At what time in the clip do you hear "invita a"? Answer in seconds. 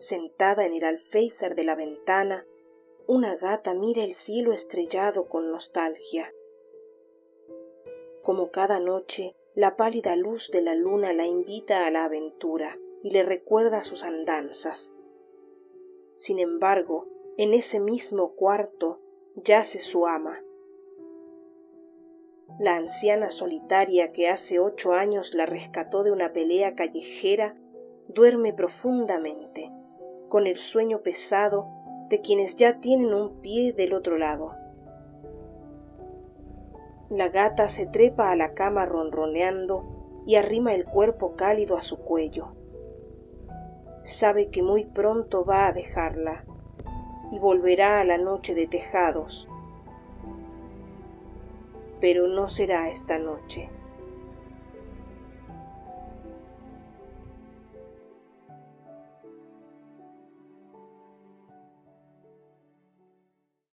11.26-11.90